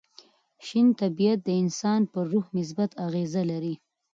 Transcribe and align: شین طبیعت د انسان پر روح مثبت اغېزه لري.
شین 0.65 0.87
طبیعت 1.01 1.39
د 1.43 1.49
انسان 1.63 2.01
پر 2.11 2.23
روح 2.31 2.45
مثبت 2.57 2.91
اغېزه 3.05 3.43
لري. 3.51 3.75